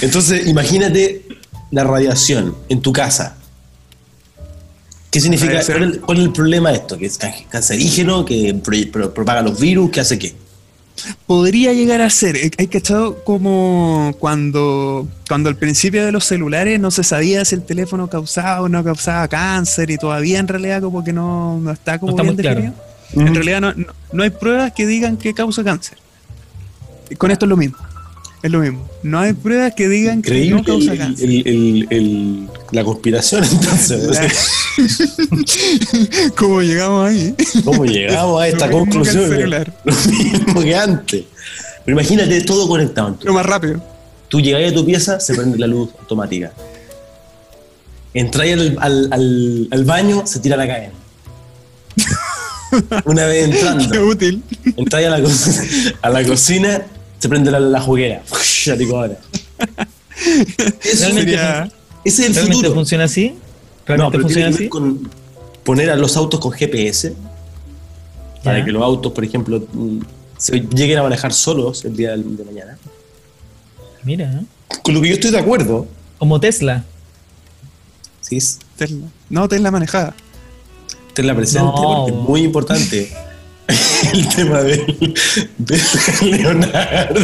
Entonces, 0.02 0.46
imagínate 0.46 1.22
la 1.70 1.84
radiación 1.84 2.54
en 2.68 2.82
tu 2.82 2.92
casa. 2.92 3.36
¿Qué 5.10 5.20
significa? 5.20 5.62
¿Cuál 5.64 5.92
es, 5.92 5.98
cuál 5.98 6.18
es 6.18 6.24
el 6.24 6.32
problema 6.32 6.70
de 6.70 6.76
esto? 6.76 6.98
¿Que 6.98 7.06
es 7.06 7.16
can- 7.16 7.32
cancerígeno? 7.48 8.24
¿Que 8.26 8.54
pro- 8.62 8.76
pro- 8.92 9.14
propaga 9.14 9.40
los 9.40 9.58
virus? 9.58 9.90
¿Que 9.90 10.00
hace 10.00 10.18
qué? 10.18 10.34
Podría 11.26 11.72
llegar 11.72 12.00
a 12.00 12.10
ser, 12.10 12.36
eh, 12.36 12.50
hay 12.58 12.66
cachado 12.68 13.22
como 13.24 14.14
cuando, 14.18 15.08
cuando 15.28 15.48
al 15.48 15.56
principio 15.56 16.04
de 16.04 16.12
los 16.12 16.24
celulares 16.24 16.80
no 16.80 16.90
se 16.90 17.04
sabía 17.04 17.44
si 17.44 17.54
el 17.54 17.62
teléfono 17.62 18.08
causaba 18.08 18.62
o 18.62 18.68
no 18.68 18.82
causaba 18.82 19.28
cáncer 19.28 19.90
y 19.90 19.98
todavía 19.98 20.38
en 20.38 20.48
realidad 20.48 20.80
como 20.80 21.04
que 21.04 21.12
no, 21.12 21.58
no 21.60 21.70
está 21.70 21.98
como 21.98 22.12
No 22.12 22.18
está 22.18 22.22
bien 22.24 22.36
claro. 22.36 22.60
definido. 22.60 23.28
En 23.28 23.34
realidad 23.34 23.60
no, 23.60 23.72
no, 23.74 23.86
no 24.12 24.22
hay 24.22 24.30
pruebas 24.30 24.72
que 24.72 24.86
digan 24.86 25.16
que 25.16 25.32
causa 25.34 25.64
cáncer. 25.64 25.98
Y 27.10 27.16
Con 27.16 27.30
esto 27.30 27.46
es 27.46 27.48
lo 27.48 27.56
mismo. 27.56 27.78
Es 28.42 28.50
lo 28.52 28.60
mismo. 28.60 28.88
No 29.02 29.18
hay 29.18 29.32
pruebas 29.32 29.74
que 29.74 29.88
digan 29.88 30.22
que 30.22 30.46
no 30.50 30.62
causa 30.62 30.92
el- 30.92 30.98
cáncer. 30.98 31.28
el- 31.28 32.48
la 32.70 32.84
conspiración, 32.84 33.42
entonces. 33.50 34.28
¿Cómo 36.36 36.60
llegamos 36.62 37.08
ahí? 37.10 37.34
¿Cómo 37.64 37.84
llegamos 37.84 38.40
a 38.42 38.48
esta 38.48 38.66
Lo 38.66 38.72
conclusión? 38.78 39.50
Lo 39.50 39.94
mismo 39.94 40.60
que 40.60 40.76
antes. 40.76 41.24
Pero 41.84 41.98
imagínate 41.98 42.40
todo 42.42 42.68
conectado. 42.68 43.18
Lo 43.22 43.32
más 43.32 43.46
rápido. 43.46 43.82
Tú 44.28 44.40
llegas 44.40 44.70
a 44.70 44.74
tu 44.74 44.84
pieza, 44.84 45.18
se 45.20 45.34
prende 45.34 45.58
la 45.58 45.66
luz 45.66 45.90
automática. 45.98 46.52
Entras 48.14 48.46
al, 48.52 48.76
al, 48.80 49.08
al, 49.12 49.68
al 49.70 49.84
baño, 49.84 50.26
se 50.26 50.40
tira 50.40 50.56
la 50.56 50.66
cadena. 50.66 50.92
Una 53.06 53.24
vez 53.24 53.48
Qué 53.48 53.54
entrando, 53.56 54.06
útil. 54.06 54.42
entras 54.76 55.04
a 55.04 55.08
la, 55.10 55.22
co- 55.22 55.30
a 56.02 56.10
la 56.10 56.24
cocina, 56.24 56.82
se 57.18 57.28
prende 57.28 57.50
la, 57.50 57.60
la 57.60 57.80
juguera. 57.80 58.22
La 58.66 58.74
licuadora. 58.76 59.18
Eso 60.18 61.00
Realmente 61.00 61.20
sería- 61.32 61.72
ese 62.04 62.22
es 62.22 62.28
el 62.28 62.34
¿Realmente 62.34 62.54
futuro. 62.56 62.74
funciona 62.74 63.04
así? 63.04 63.30
No, 63.30 63.36
¿Realmente 63.86 64.10
pero 64.18 64.22
funciona 64.22 64.32
tiene 64.50 64.50
que 64.50 64.50
ver 64.50 64.54
así? 64.54 64.68
con 64.68 65.10
poner 65.64 65.90
a 65.90 65.96
los 65.96 66.16
autos 66.16 66.40
con 66.40 66.52
GPS 66.52 67.14
para 68.44 68.58
Ya. 68.58 68.64
que 68.64 68.72
los 68.72 68.82
autos, 68.82 69.12
por 69.12 69.24
ejemplo, 69.24 69.62
se 70.36 70.60
lleguen 70.60 70.98
a 70.98 71.02
manejar 71.02 71.32
solos 71.32 71.84
el 71.84 71.96
día 71.96 72.10
de 72.16 72.44
mañana. 72.44 72.78
Mira, 74.02 74.32
¿eh? 74.32 74.76
Con 74.82 74.94
lo 74.94 75.00
que 75.00 75.08
yo 75.08 75.14
estoy 75.14 75.30
de 75.30 75.38
acuerdo, 75.38 75.86
como 76.18 76.38
Tesla. 76.40 76.84
sí, 78.20 78.36
es 78.36 78.58
Tesla. 78.76 79.06
No, 79.30 79.48
Tesla 79.48 79.70
manejada. 79.70 80.14
tenerla 81.14 81.36
presente 81.36 81.64
No. 81.64 81.72
porque 82.06 82.12
es 82.12 82.18
muy 82.28 82.42
importante 82.42 83.12
el 84.14 84.28
tema 84.34 84.62
del, 84.62 85.14
de 85.58 85.80
Leonardo. 86.22 87.20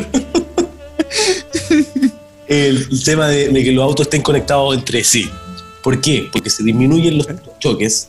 El, 2.49 2.87
el 2.91 3.05
tema 3.05 3.29
de, 3.29 3.49
de 3.49 3.65
que 3.65 3.73
los 3.73 3.83
autos 3.85 4.07
estén 4.07 4.23
conectados 4.23 4.75
entre 4.77 5.03
sí. 5.05 5.31
¿Por 5.83 6.01
qué? 6.01 6.29
Porque 6.33 6.51
se 6.51 6.63
disminuyen 6.63 7.19
los 7.19 7.27
choques, 7.59 8.09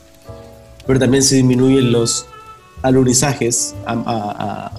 pero 0.86 0.98
también 0.98 1.22
se 1.22 1.36
disminuyen 1.36 1.92
los 1.92 2.26
alunizajes 2.82 3.74
a, 3.86 3.92
a- 3.92 3.96
a- 3.96 4.72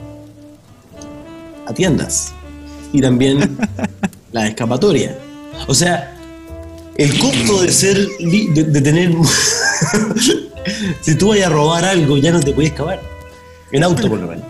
a 1.69 1.73
tiendas 1.73 2.31
y 2.93 3.01
también 3.01 3.57
la 4.31 4.47
escapatoria. 4.47 5.17
O 5.67 5.73
sea, 5.73 6.15
el 6.95 7.17
costo 7.19 7.61
de 7.61 7.71
ser, 7.71 7.97
de, 8.19 8.63
de 8.63 8.81
tener, 8.81 9.13
si 11.01 11.15
tú 11.15 11.29
vayas 11.29 11.47
a 11.47 11.49
robar 11.49 11.83
algo 11.85 12.17
ya 12.17 12.31
no 12.31 12.39
te 12.39 12.51
puedes 12.53 12.71
escapar. 12.71 13.01
En 13.71 13.83
auto 13.83 14.07
por 14.09 14.19
lo 14.19 14.27
menos. 14.27 14.43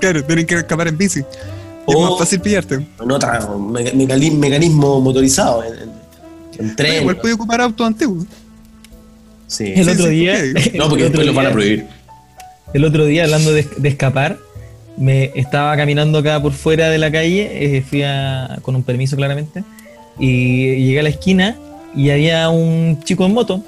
Claro, 0.00 0.24
tienen 0.24 0.46
que 0.46 0.54
escapar 0.56 0.88
en 0.88 0.98
bici. 0.98 1.20
Es 1.20 1.94
O- 1.94 2.10
más 2.10 2.18
fácil 2.18 2.40
pillarte. 2.40 2.74
En 3.00 3.10
otro 3.10 3.58
mecanismo 3.58 5.00
motorizado, 5.00 5.62
en, 5.64 5.74
en- 5.74 5.82
en 6.58 6.74
Pero 6.74 6.74
tren. 6.76 7.00
igual 7.02 7.16
puede 7.18 7.34
ocupar 7.34 7.60
autos 7.60 7.86
antiguos. 7.86 8.26
Sí. 9.46 9.72
El 9.76 9.84
Sí, 9.84 9.90
otro 9.90 10.04
sí, 10.06 10.10
día. 10.10 10.36
No, 10.74 10.88
porque 10.88 11.04
después 11.04 11.26
lo 11.26 11.32
van 11.34 11.46
a 11.46 11.52
prohibir. 11.52 11.86
El 12.72 12.84
otro 12.84 13.04
día, 13.06 13.24
hablando 13.24 13.52
de, 13.52 13.68
de 13.76 13.88
escapar, 13.88 14.38
me 14.96 15.30
estaba 15.34 15.76
caminando 15.76 16.18
acá 16.18 16.40
por 16.40 16.52
fuera 16.52 16.88
de 16.88 16.98
la 16.98 17.10
calle, 17.12 17.76
eh, 17.76 17.82
fui 17.82 18.02
a- 18.02 18.58
con 18.62 18.74
un 18.76 18.82
permiso 18.82 19.16
claramente, 19.16 19.62
y 20.18 20.76
llegué 20.86 21.00
a 21.00 21.02
la 21.02 21.08
esquina 21.08 21.56
y 21.94 22.10
había 22.10 22.48
un 22.48 23.00
chico 23.04 23.26
en 23.26 23.34
moto 23.34 23.62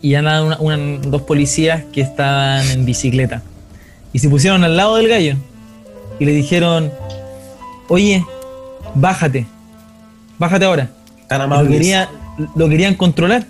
y 0.00 0.14
andaban 0.14 0.44
una- 0.46 0.58
una- 0.60 0.98
dos 1.08 1.22
policías 1.22 1.84
que 1.92 2.00
estaban 2.00 2.68
en 2.70 2.84
bicicleta 2.84 3.42
y 4.16 4.18
se 4.18 4.30
pusieron 4.30 4.64
al 4.64 4.78
lado 4.78 4.96
del 4.96 5.08
gallo 5.08 5.36
y 6.18 6.24
le 6.24 6.32
dijeron, 6.32 6.90
oye, 7.88 8.24
bájate, 8.94 9.46
bájate 10.38 10.64
ahora. 10.64 10.90
Tan 11.28 11.50
Lo, 11.50 11.68
quería- 11.68 12.08
lo 12.54 12.66
querían 12.66 12.94
controlar. 12.94 13.46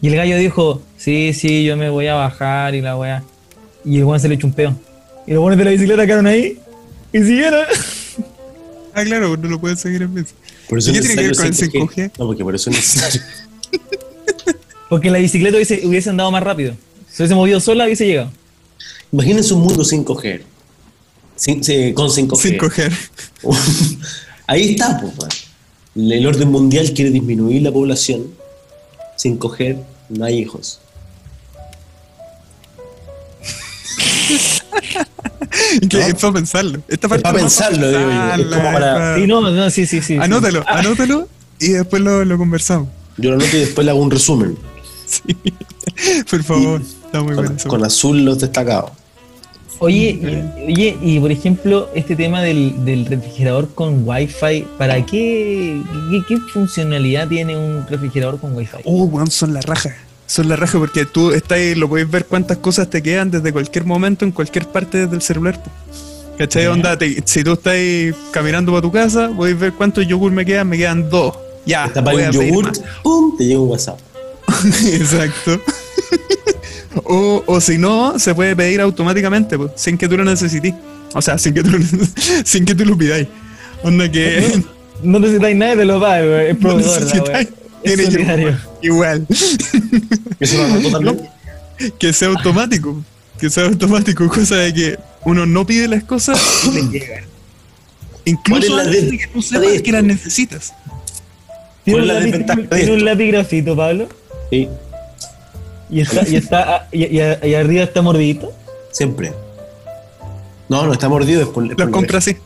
Y 0.00 0.06
el 0.06 0.14
gallo 0.14 0.36
dijo, 0.36 0.80
sí, 0.96 1.32
sí, 1.34 1.64
yo 1.64 1.76
me 1.76 1.90
voy 1.90 2.06
a 2.06 2.14
bajar 2.14 2.76
y 2.76 2.80
la 2.82 2.96
weá. 2.96 3.24
Y 3.84 3.98
el 3.98 4.04
weón 4.04 4.20
se 4.20 4.28
le 4.28 4.36
echó 4.36 4.46
un 4.46 4.52
pedo. 4.52 4.76
Y 5.26 5.32
los 5.32 5.42
buenos 5.42 5.58
de 5.58 5.64
la 5.64 5.72
bicicleta 5.72 6.06
quedaron 6.06 6.28
ahí 6.28 6.56
y 7.12 7.18
siguieron. 7.18 7.64
Ah, 8.92 9.04
claro, 9.04 9.36
no 9.36 9.48
lo 9.48 9.60
pueden 9.60 9.76
seguir 9.76 10.02
en 10.02 10.12
bici. 10.12 10.34
Por 10.68 10.78
eso 10.78 10.90
¿Y 10.90 10.96
es 10.96 11.00
qué 11.00 11.06
tiene 11.06 11.22
que 11.22 11.28
ver 11.28 11.36
con 11.36 11.44
el 11.46 11.50
necesario 11.52 11.86
5G? 11.86 12.10
No, 12.18 12.26
porque 12.26 12.42
por 12.44 12.54
eso 12.56 12.70
es 12.70 12.76
necesario. 12.76 13.22
Porque 14.88 15.06
en 15.06 15.12
la 15.12 15.20
bicicleta 15.20 15.54
hubiese, 15.56 15.86
hubiese 15.86 16.10
andado 16.10 16.30
más 16.32 16.42
rápido. 16.42 16.74
Si 17.08 17.22
hubiese 17.22 17.34
movido 17.36 17.60
sola, 17.60 17.84
hubiese 17.84 18.04
llegado. 18.06 18.32
Imagínense 19.12 19.54
un 19.54 19.60
mundo 19.62 19.84
5G. 19.84 20.42
Sin- 21.36 21.64
sí, 21.64 21.92
con 21.94 22.08
5G. 22.08 22.36
Sin 22.40 22.58
coger. 22.58 22.92
Ahí 24.46 24.70
está, 24.70 25.00
pues. 25.00 25.46
El 25.96 26.26
orden 26.26 26.50
mundial 26.50 26.92
quiere 26.92 27.10
disminuir 27.10 27.62
la 27.62 27.72
población. 27.72 28.26
Sin 29.16 29.36
coger, 29.36 29.78
no 30.08 30.24
hay 30.24 30.38
hijos. 30.38 30.80
Que 35.90 35.96
¿No? 35.98 36.02
Es 36.06 36.14
para 36.14 36.32
pensarlo. 36.32 36.80
Esta 36.88 37.08
parte 37.08 37.22
para 37.22 37.38
es 37.38 37.42
más 37.44 37.56
pensarlo, 37.56 37.88
digo 37.88 38.00
yo. 38.00 38.06
Es 38.06 38.46
como 38.46 38.50
pensarla, 38.50 38.72
para- 38.72 39.16
es 39.16 39.20
Sí, 39.22 39.26
no, 39.26 39.40
no, 39.50 39.70
sí, 39.70 39.86
sí, 39.86 40.00
sí. 40.00 40.06
sí. 40.06 40.16
Anótalo, 40.18 40.64
anótalo 40.66 41.28
y 41.58 41.68
después 41.70 42.00
lo, 42.02 42.24
lo 42.24 42.38
conversamos. 42.38 42.88
Yo 43.16 43.30
lo 43.30 43.36
noto 43.38 43.56
y 43.56 43.60
después 43.60 43.84
le 43.84 43.90
hago 43.90 44.00
un 44.00 44.10
resumen. 44.10 44.56
Sí. 45.10 45.34
Por 46.30 46.44
favor, 46.44 46.80
está 46.80 47.20
muy 47.20 47.34
Con, 47.34 47.44
bueno 47.46 47.64
con 47.66 47.84
azul 47.84 48.24
los 48.24 48.38
destacados. 48.38 48.92
Oye, 49.82 50.10
y, 50.66 50.72
oye, 50.72 50.96
y 51.00 51.18
por 51.20 51.32
ejemplo, 51.32 51.88
este 51.94 52.14
tema 52.14 52.42
del, 52.42 52.84
del 52.84 53.06
refrigerador 53.06 53.68
con 53.74 54.06
Wi-Fi, 54.06 54.66
¿para 54.78 55.04
qué, 55.06 55.80
qué, 56.10 56.22
qué 56.28 56.36
funcionalidad 56.52 57.26
tiene 57.28 57.56
un 57.56 57.86
refrigerador 57.88 58.38
con 58.38 58.54
Wi-Fi? 58.54 58.78
Oh, 58.84 59.04
weón, 59.04 59.30
son 59.30 59.54
la 59.54 59.60
raja. 59.62 59.96
Son 60.26 60.48
la 60.48 60.56
raja 60.56 60.78
porque 60.78 61.06
tú 61.06 61.32
estás 61.32 61.58
ahí, 61.58 61.74
lo 61.74 61.88
puedes 61.88 62.08
ver 62.10 62.26
cuántas 62.26 62.58
cosas 62.58 62.88
te 62.90 63.02
quedan 63.02 63.30
desde 63.30 63.52
cualquier 63.52 63.84
momento, 63.86 64.24
en 64.24 64.32
cualquier 64.32 64.66
parte 64.66 65.06
del 65.06 65.22
celular. 65.22 65.60
¿Cachai? 66.38 66.64
Ya. 66.64 66.72
Onda, 66.72 66.96
te- 66.98 67.22
si 67.24 67.42
tú 67.42 67.54
estás 67.54 67.72
ahí 67.72 68.12
caminando 68.30 68.72
para 68.72 68.82
tu 68.82 68.92
casa, 68.92 69.30
puedes 69.34 69.58
ver 69.58 69.72
cuántos 69.72 70.06
yogur 70.06 70.30
me 70.30 70.44
quedan, 70.44 70.68
me 70.68 70.76
quedan 70.76 71.08
dos. 71.10 71.34
Ya, 71.66 71.84
a 71.84 71.86
un 71.98 72.04
pedir 72.04 72.30
yogur, 72.30 72.66
más. 72.66 72.82
¡pum! 73.02 73.36
Te 73.36 73.44
llega 73.44 73.60
un 73.60 73.68
WhatsApp. 73.70 73.98
Exacto. 74.84 75.60
O, 77.04 77.42
o 77.46 77.60
si 77.60 77.78
no, 77.78 78.18
se 78.18 78.34
puede 78.34 78.54
pedir 78.56 78.80
automáticamente, 78.80 79.56
pues, 79.58 79.72
sin 79.76 79.96
que 79.98 80.08
tú 80.08 80.16
lo 80.16 80.24
necesites. 80.24 80.74
O 81.14 81.22
sea, 81.22 81.38
sin 81.38 81.54
que 81.54 81.62
tú 81.62 81.70
lo, 81.70 81.78
sin 82.44 82.64
que 82.64 82.74
tú 82.74 82.84
lo 82.84 82.96
pidáis. 82.96 83.26
Onda 83.82 84.10
que 84.10 84.62
No 85.02 85.18
necesitáis 85.18 85.56
nada 85.56 85.76
de 85.76 85.84
es 86.50 86.60
no 86.60 86.68
la 86.78 86.98
necesitáis. 87.00 87.48
wea. 87.48 87.56
Es 87.82 88.04
solidario. 88.04 88.58
Igual. 88.82 89.26
Lo 91.00 91.16
que 91.98 92.12
sea 92.12 92.28
automático. 92.28 93.02
Que 93.38 93.48
sea 93.48 93.64
automático, 93.64 94.28
cosa 94.28 94.56
de 94.56 94.74
que 94.74 94.98
uno 95.24 95.46
no 95.46 95.64
pide 95.66 95.88
las 95.88 96.04
cosas 96.04 96.38
y 96.66 96.70
le 96.72 96.82
llegan. 96.98 97.24
Incluso 98.26 98.50
¿Cuál 98.50 98.62
es 98.62 98.70
la 98.70 98.82
antes 98.82 99.02
de- 99.06 99.10
de 99.12 99.18
que 99.18 99.26
tú 99.28 99.38
de 99.40 99.42
sepas 99.42 99.66
esto? 99.68 99.82
que 99.84 99.92
las 99.92 100.04
necesitas. 100.04 100.74
¿Tiene 101.84 102.00
¿Cuál 102.06 102.10
un, 102.10 102.16
lápiz, 102.30 102.58
de 102.68 102.76
tiene 102.76 102.92
un 102.92 103.04
lápiz 103.06 103.26
grafito, 103.28 103.74
Pablo? 103.76 104.08
Sí, 104.50 104.68
Y 105.90 106.00
está, 106.00 106.28
y 106.28 106.36
está 106.36 106.74
ah, 106.76 106.88
y, 106.92 107.04
y- 107.04 107.20
y 107.48 107.54
arriba 107.54 107.84
está 107.84 108.02
mordidito. 108.02 108.52
siempre. 108.92 109.32
No, 110.68 110.86
no 110.86 110.92
está 110.92 111.08
mordido. 111.08 111.42
Es 111.42 111.48
por, 111.48 111.64
es 111.70 111.76
la 111.76 111.90
compras 111.90 112.28
así. 112.28 112.36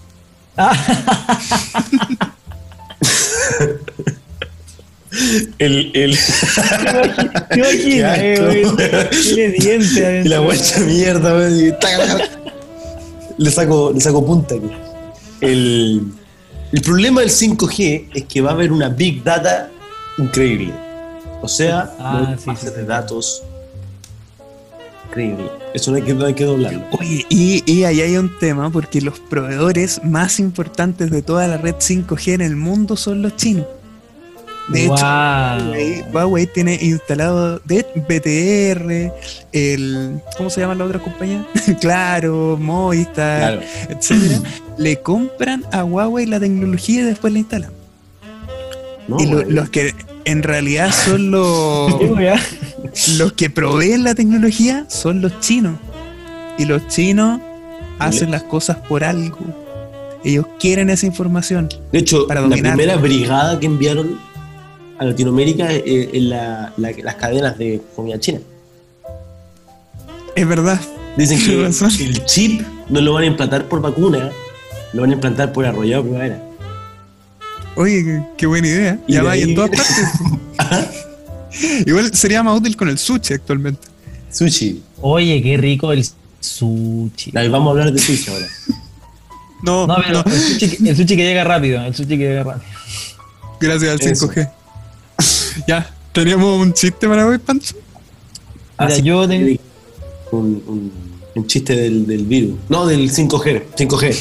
El, 5.58 5.92
el, 5.94 6.18
¿Te 7.50 7.58
imaginas? 7.58 8.18
Qué 8.18 8.34
eh? 8.78 9.08
Tiene 9.22 9.48
dientes 9.52 10.26
y 10.26 10.28
la 10.28 10.38
guacha 10.40 10.80
mierda, 10.80 11.34
weón, 11.36 11.66
y 11.68 11.70
taca, 11.72 12.06
taca. 12.06 12.28
le 13.38 13.50
saco, 13.50 13.92
le 13.94 14.00
saco 14.00 14.26
punta 14.26 14.56
aquí. 14.56 14.70
El, 15.40 16.02
el 16.72 16.80
problema 16.82 17.20
del 17.20 17.30
5G 17.30 18.08
es 18.14 18.24
que 18.24 18.40
va 18.40 18.50
a 18.50 18.54
haber 18.54 18.72
una 18.72 18.88
big 18.88 19.22
data 19.22 19.70
increíble. 20.18 20.72
O 21.44 21.48
sea, 21.48 21.92
Ah, 21.98 22.24
una 22.26 22.38
sí, 22.38 22.44
base 22.46 22.68
sí, 22.68 22.74
de 22.74 22.80
sí. 22.82 22.86
datos 22.86 23.42
increíble. 25.08 25.50
Eso 25.74 25.90
no 25.90 25.96
hay 25.98 26.02
que, 26.02 26.14
no 26.14 26.24
hay 26.24 26.34
que 26.34 26.44
doblarlo. 26.44 26.82
Oye, 26.98 27.24
y, 27.28 27.62
y 27.70 27.84
ahí 27.84 28.00
hay 28.00 28.16
un 28.16 28.36
tema 28.38 28.70
porque 28.70 29.00
los 29.00 29.18
proveedores 29.20 30.02
más 30.04 30.40
importantes 30.40 31.10
de 31.10 31.22
toda 31.22 31.46
la 31.46 31.56
red 31.58 31.74
5G 31.76 32.32
en 32.34 32.40
el 32.40 32.56
mundo 32.56 32.96
son 32.96 33.22
los 33.22 33.36
chinos. 33.36 33.66
De 34.68 34.84
hecho. 34.86 34.94
Huawei, 34.94 36.02
Huawei 36.10 36.46
tiene 36.46 36.78
instalado 36.80 37.58
de 37.66 37.84
BTR, 38.08 39.12
el 39.52 40.20
¿cómo 40.38 40.48
se 40.48 40.62
llaman 40.62 40.78
las 40.78 40.86
otras 40.88 41.02
compañías? 41.02 41.44
claro, 41.80 42.56
Movistar, 42.58 43.58
Claro. 43.58 43.60
etcétera. 43.90 44.40
Le 44.78 45.00
compran 45.02 45.64
a 45.70 45.84
Huawei 45.84 46.24
la 46.26 46.40
tecnología 46.40 47.02
y 47.02 47.04
después 47.04 47.32
la 47.34 47.40
instalan. 47.40 47.70
No, 49.06 49.20
y 49.20 49.26
lo- 49.26 49.42
los 49.44 49.68
que 49.68 49.94
en 50.24 50.42
realidad 50.42 50.90
son 50.92 51.30
los, 51.30 51.92
los 53.18 53.32
que 53.34 53.50
proveen 53.50 54.04
la 54.04 54.14
tecnología 54.14 54.86
son 54.88 55.20
los 55.20 55.40
chinos. 55.40 55.76
Y 56.58 56.64
los 56.66 56.86
chinos 56.88 57.40
hacen 57.98 58.30
las 58.30 58.42
cosas 58.44 58.76
por 58.88 59.02
algo. 59.04 59.38
Ellos 60.24 60.46
quieren 60.58 60.88
esa 60.90 61.04
información. 61.06 61.68
De 61.92 61.98
hecho, 61.98 62.26
para 62.26 62.40
la 62.40 62.48
primera 62.76 62.96
brigada 62.96 63.58
que 63.60 63.66
enviaron 63.66 64.18
a 64.98 65.04
Latinoamérica 65.04 65.72
es, 65.72 66.08
es 66.12 66.22
la- 66.22 66.72
la- 66.76 66.92
las 67.02 67.14
cadenas 67.16 67.58
de 67.58 67.80
comida 67.96 68.18
china. 68.20 68.38
Es 70.36 70.46
verdad. 70.48 70.80
Dicen 71.16 71.38
que 71.38 72.04
el 72.04 72.24
chip 72.24 72.62
no 72.88 73.00
lo 73.00 73.12
van 73.12 73.24
a 73.24 73.26
implantar 73.26 73.66
por 73.66 73.80
vacuna, 73.80 74.30
lo 74.92 75.02
van 75.02 75.10
a 75.10 75.14
implantar 75.14 75.52
por 75.52 75.64
arrollado 75.66 76.02
primavera. 76.04 76.42
Oye, 77.76 78.22
qué, 78.36 78.46
buena 78.46 78.68
idea. 78.68 78.98
Y 79.06 79.14
Ya 79.14 79.22
va 79.22 79.36
y 79.36 79.42
en 79.42 79.48
ahí- 79.50 79.54
todas 79.54 79.70
partes. 79.70 80.94
Igual 81.86 82.14
sería 82.14 82.42
más 82.42 82.58
útil 82.58 82.76
con 82.76 82.88
el 82.88 82.98
sushi 82.98 83.34
actualmente. 83.34 83.86
Sushi. 84.30 84.82
Oye, 85.00 85.40
qué 85.42 85.56
rico 85.56 85.92
el 85.92 86.04
sushi. 86.40 87.30
Dale, 87.32 87.48
vamos 87.48 87.68
a 87.68 87.70
hablar 87.72 87.92
de 87.92 87.98
sushi 88.00 88.30
ahora. 88.30 88.46
No, 89.62 89.86
No, 89.86 89.96
pero 89.96 90.22
no, 90.24 90.24
El, 90.32 90.40
sushi, 90.40 90.68
que- 90.76 90.88
el 90.90 90.96
sushi 90.96 91.16
que 91.16 91.24
llega 91.24 91.44
rápido, 91.44 91.80
el 91.84 91.94
sushi 91.94 92.08
que 92.10 92.16
llega 92.28 92.42
rápido. 92.44 92.66
gracias 93.60 93.92
al 93.92 94.00
Eso. 94.08 94.28
5G. 94.28 94.50
ya, 95.68 95.90
teníamos 96.12 96.60
un 96.60 96.72
chiste 96.72 97.08
para 97.08 97.26
hoy, 97.26 97.38
Pancho. 97.38 97.74
Mira, 98.78 98.92
Así 98.92 99.02
yo 99.02 99.26
tengo- 99.28 99.58
un, 100.32 100.62
un, 100.66 100.92
Un 101.36 101.46
chiste 101.46 101.74
del, 101.76 102.06
del 102.06 102.24
virus. 102.24 102.56
No, 102.68 102.86
del 102.86 103.10
5G. 103.10 103.62
5G. 103.76 104.16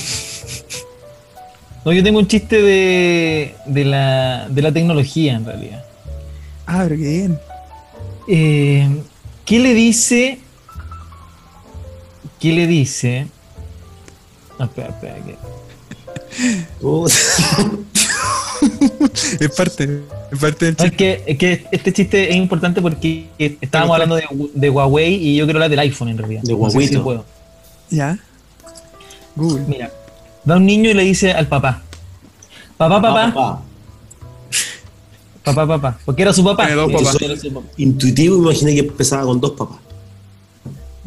No, 1.86 1.92
yo 1.92 2.04
tengo 2.04 2.20
un 2.20 2.28
chiste 2.28 2.62
de, 2.62 3.56
de, 3.66 3.86
la, 3.86 4.48
de 4.50 4.62
la 4.62 4.72
tecnología 4.72 5.34
en 5.36 5.46
realidad. 5.46 5.84
Ah, 6.66 6.86
pero 6.88 6.96
qué 6.96 7.10
bien. 7.10 7.40
Eh, 8.28 8.88
¿Qué 9.46 9.60
le 9.60 9.74
dice? 9.74 10.40
¿Qué 12.40 12.54
le 12.54 12.68
dice? 12.68 13.28
Ah, 14.60 14.64
espera, 14.66 14.90
espera. 14.90 15.16
que-. 15.26 15.36
Es 19.40 19.50
parte, 19.56 20.02
es 20.32 20.40
parte 20.40 20.66
del 20.66 20.76
No, 20.80 20.86
es, 20.86 20.90
chiste. 20.92 20.96
que, 20.96 21.24
es 21.28 21.38
que 21.38 21.66
este 21.72 21.92
chiste 21.94 22.30
es 22.30 22.36
importante 22.38 22.82
porque 22.82 23.28
estábamos 23.38 23.94
hablando 23.96 24.16
de, 24.16 24.24
de 24.54 24.70
Huawei 24.70 25.14
y 25.16 25.36
yo 25.36 25.44
quiero 25.46 25.58
hablar 25.58 25.70
del 25.70 25.80
iPhone 25.80 26.08
en 26.10 26.18
realidad. 26.18 26.42
De 26.44 26.54
No 26.54 26.70
sé 26.70 26.80
si 26.88 26.96
Huawei. 26.96 27.04
puedo. 27.04 27.26
Ya. 27.90 28.18
Google. 29.36 29.66
Mira, 29.68 29.92
va 30.50 30.58
un 30.58 30.66
niño 30.66 30.90
y 30.90 30.94
le 30.94 31.04
dice 31.04 31.32
al 31.32 31.48
papá: 31.48 31.82
Papá, 32.78 33.02
papá, 33.02 33.34
Papá. 33.34 33.62
papá, 35.44 35.68
papá. 35.68 36.00
Porque 36.06 36.22
era 36.22 36.34
su 36.34 36.44
papá. 36.44 36.70
Dos 36.72 36.92
papás. 36.92 37.22
era 37.22 37.38
su 37.38 37.54
papá. 37.54 37.68
Intuitivo, 37.78 38.38
imaginé 38.38 38.74
que 38.74 38.80
empezaba 38.82 39.24
con 39.24 39.40
dos 39.40 39.52
papás. 39.52 39.78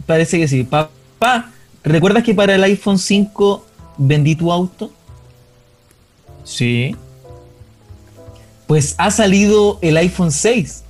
Parece 0.07 0.39
que 0.39 0.49
sí. 0.49 0.63
Papá, 0.65 1.51
¿recuerdas 1.83 2.23
que 2.23 2.35
para 2.35 2.55
el 2.55 2.63
iPhone 2.65 2.99
5 2.99 3.65
vendí 3.99 4.37
tu 4.37 4.53
auto? 4.53 4.91
Sí. 6.45 6.95
Pues 8.67 8.95
ha 8.99 9.11
salido 9.11 9.79
el 9.83 9.97
iPhone 9.97 10.31
6. 10.31 10.85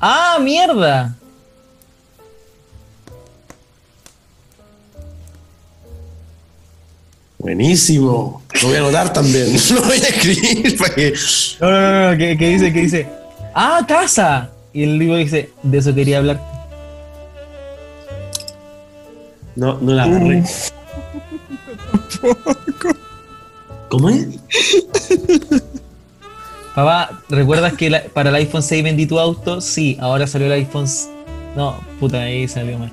¡Ah, 0.00 0.38
mierda! 0.40 1.16
Buenísimo. 7.40 8.42
Lo 8.62 8.68
voy 8.68 8.76
a 8.76 8.80
anotar 8.80 9.12
también. 9.12 9.46
Lo 9.74 9.82
voy 9.82 9.96
a 9.98 10.08
escribir 10.08 10.76
para 10.78 10.94
que. 10.94 11.14
No, 11.60 11.70
no, 11.70 11.80
no, 11.80 12.12
no, 12.12 12.18
que, 12.18 12.36
que 12.36 12.48
dice, 12.50 12.72
que 12.72 12.80
dice, 12.80 13.06
¡ah, 13.54 13.80
casa! 13.88 14.50
Y 14.72 14.82
el 14.84 14.98
libro 14.98 15.16
dice, 15.16 15.50
de 15.62 15.78
eso 15.78 15.94
quería 15.94 16.18
hablar. 16.18 16.40
No, 19.56 19.78
no 19.80 19.92
la 19.94 20.04
agarré. 20.04 20.44
¿Cómo 23.88 24.08
es? 24.10 24.26
Papá, 26.74 27.22
¿recuerdas 27.28 27.72
que 27.72 27.90
la- 27.90 28.04
para 28.04 28.30
el 28.30 28.36
iPhone 28.36 28.62
6 28.62 28.84
vendí 28.84 29.06
tu 29.06 29.18
auto? 29.18 29.60
Sí, 29.60 29.96
ahora 30.00 30.26
salió 30.26 30.46
el 30.46 30.52
iPhone. 30.52 30.86
No, 31.56 31.80
puta, 31.98 32.20
ahí 32.22 32.46
salió 32.46 32.78
mal. 32.78 32.90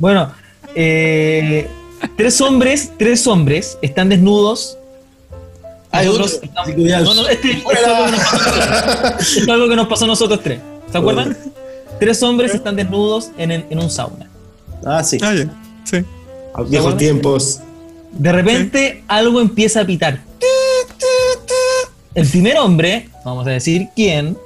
Bueno, 0.00 0.32
eh, 0.74 1.68
tres 2.16 2.40
hombres, 2.40 2.92
tres 2.98 3.26
hombres 3.26 3.78
están 3.82 4.08
desnudos. 4.08 4.76
Hay 5.92 6.06
Nosotros 6.06 6.34
otro. 6.34 6.46
estamos- 6.48 6.68
Así 6.68 6.76
que 6.82 6.88
ya- 6.88 7.00
No, 7.00 7.14
no, 7.14 7.28
este- 7.28 7.50
es 7.50 7.64
algo 7.66 8.06
que 8.06 8.10
nos 8.12 8.20
pasó, 8.20 8.36
esto 9.18 9.40
es 9.42 9.48
algo 9.48 9.68
que 9.68 9.76
nos 9.76 9.88
pasó 9.88 10.04
a 10.04 10.08
nosotros 10.08 10.40
tres. 10.42 10.60
¿Se 10.92 10.98
acuerdan? 10.98 11.36
Tres 11.98 12.22
hombres 12.22 12.54
están 12.54 12.76
desnudos 12.76 13.30
en, 13.36 13.50
en 13.52 13.78
un 13.78 13.90
sauna. 13.90 14.28
Ah, 14.86 15.02
sí. 15.04 15.18
Ah, 15.22 15.34
ya. 15.34 15.52
Sí. 15.84 16.04
A 16.54 16.62
viejos 16.62 16.96
tiempos. 16.96 17.60
De 18.12 18.32
repente 18.32 19.04
algo 19.08 19.40
empieza 19.40 19.80
a 19.80 19.84
pitar. 19.84 20.20
El 22.14 22.26
primer 22.26 22.56
hombre, 22.58 23.08
vamos 23.24 23.46
a 23.46 23.50
decir 23.50 23.88
quién, 23.94 24.36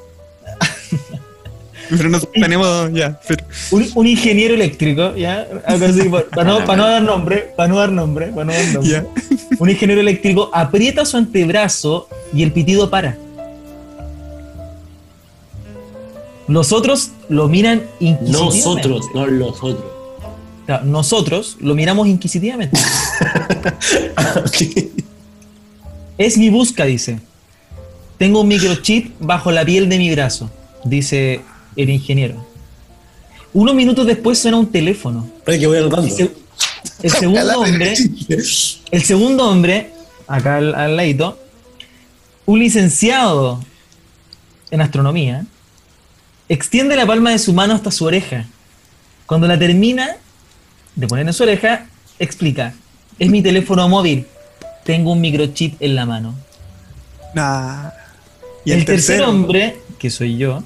Pero 1.98 2.08
no 2.08 2.20
tenemos. 2.20 2.92
Ya. 2.92 3.18
Pero, 3.26 3.44
un, 3.70 3.86
un 3.94 4.06
ingeniero 4.06 4.54
eléctrico, 4.54 5.14
¿ya? 5.16 5.46
Algo 5.66 5.86
así, 5.86 6.08
pa- 6.08 6.24
Para 6.34 6.76
no, 6.76 6.86
dar 6.86 7.02
nombre, 7.02 7.52
para 7.56 7.68
no 7.68 7.76
dar 7.78 7.92
nombre, 7.92 8.26
para 8.28 8.44
no 8.44 8.52
dar 8.52 8.66
nombre. 8.74 9.02
Un 9.58 9.70
ingeniero 9.70 10.00
eléctrico 10.00 10.50
aprieta 10.52 11.04
su 11.04 11.16
antebrazo 11.16 12.08
y 12.32 12.42
el 12.42 12.50
pitido 12.52 12.90
para. 12.90 13.16
Los 16.48 16.72
otros 16.72 17.12
lo 17.28 17.48
miran 17.48 17.82
inquisitivamente. 18.00 18.88
Nosotros, 18.88 19.06
no 19.14 19.26
los 19.26 19.62
otros. 19.62 19.84
Nosotros 20.84 21.56
lo 21.60 21.74
miramos 21.74 22.06
inquisitivamente. 22.08 22.78
Es 26.18 26.36
mi 26.36 26.50
busca, 26.50 26.84
dice. 26.84 27.20
Tengo 28.18 28.40
un 28.42 28.48
microchip 28.48 29.14
bajo 29.20 29.50
la 29.52 29.64
piel 29.64 29.88
de 29.88 29.98
mi 29.98 30.10
brazo, 30.10 30.50
dice 30.84 31.40
el 31.82 31.90
ingeniero. 31.90 32.44
Unos 33.52 33.74
minutos 33.74 34.06
después 34.06 34.38
suena 34.38 34.56
un 34.56 34.70
teléfono. 34.70 35.28
Espera 35.38 35.58
que 35.58 35.66
voy. 35.66 35.76
El, 35.78 36.10
se- 36.10 36.30
el 37.02 37.10
segundo 37.10 37.60
hombre, 37.60 37.94
el 38.90 39.02
segundo 39.02 39.48
hombre, 39.48 39.92
acá 40.26 40.56
al, 40.56 40.74
al 40.74 40.96
ladito, 40.96 41.38
un 42.46 42.58
licenciado 42.58 43.62
en 44.70 44.80
astronomía, 44.80 45.46
extiende 46.48 46.96
la 46.96 47.06
palma 47.06 47.30
de 47.30 47.38
su 47.38 47.52
mano 47.52 47.74
hasta 47.74 47.90
su 47.90 48.04
oreja. 48.04 48.46
Cuando 49.26 49.46
la 49.46 49.58
termina 49.58 50.16
de 50.96 51.06
poner 51.06 51.26
en 51.26 51.32
su 51.32 51.42
oreja, 51.44 51.86
explica, 52.18 52.74
es 53.18 53.30
mi 53.30 53.42
teléfono 53.42 53.88
móvil, 53.88 54.26
tengo 54.84 55.12
un 55.12 55.20
microchip 55.20 55.80
en 55.80 55.94
la 55.94 56.06
mano. 56.06 56.34
Nah. 57.34 57.90
Y 58.64 58.72
el, 58.72 58.80
el, 58.80 58.84
tercer 58.84 59.22
hombre, 59.22 59.76
que 59.98 60.10
soy 60.10 60.36
yo, 60.36 60.62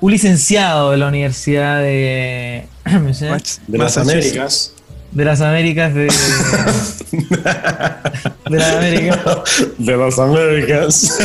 un 0.00 0.10
licenciado 0.12 0.90
de 0.92 0.96
la 0.96 1.08
Universidad 1.08 1.80
de, 1.80 2.66
¿me 3.02 3.12
sé? 3.14 3.30
Mach- 3.30 3.58
De 3.66 3.78
las. 3.78 3.96
Américas. 3.98 4.72
de 5.12 5.24
las 5.24 5.40
Américas 5.40 5.92
de, 5.94 6.06
de 8.50 8.56
las 8.58 8.70
Américas, 8.74 9.28
De 9.78 9.96
las 9.96 10.18
Américas. 10.18 11.18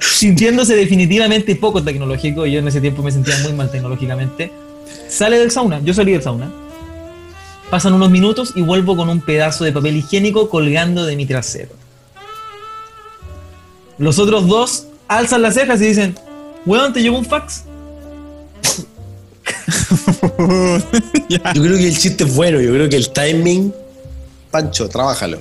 sintiéndose 0.00 0.74
definitivamente 0.76 1.54
poco 1.56 1.82
tecnológico, 1.82 2.46
yo 2.46 2.58
en 2.60 2.68
ese 2.68 2.80
tiempo 2.80 3.02
me 3.02 3.12
sentía 3.12 3.36
muy 3.42 3.52
mal 3.52 3.70
tecnológicamente, 3.70 4.50
sale 5.08 5.38
del 5.38 5.50
sauna, 5.50 5.80
yo 5.84 5.92
salí 5.94 6.12
del 6.12 6.22
sauna, 6.22 6.50
pasan 7.70 7.92
unos 7.92 8.10
minutos 8.10 8.52
y 8.56 8.62
vuelvo 8.62 8.96
con 8.96 9.08
un 9.08 9.20
pedazo 9.20 9.64
de 9.64 9.72
papel 9.72 9.96
higiénico 9.96 10.48
colgando 10.48 11.04
de 11.06 11.16
mi 11.16 11.26
trasero. 11.26 11.70
Los 13.98 14.18
otros 14.18 14.46
dos 14.46 14.86
alzan 15.08 15.42
las 15.42 15.54
cejas 15.54 15.80
y 15.82 15.86
dicen, 15.88 16.14
weón, 16.64 16.92
¿te 16.92 17.02
llegó 17.02 17.18
un 17.18 17.24
fax? 17.24 17.64
Yo 21.28 21.38
creo 21.62 21.76
que 21.76 21.88
el 21.88 21.98
chiste 21.98 22.24
es 22.24 22.34
bueno. 22.34 22.60
Yo 22.60 22.72
creo 22.72 22.88
que 22.88 22.96
el 22.96 23.10
timing. 23.10 23.72
Pancho, 24.50 24.88
trabájalo. 24.88 25.40